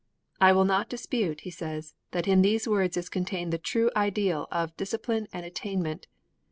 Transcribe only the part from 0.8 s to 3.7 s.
dispute,' he says, 'that in these words is contained the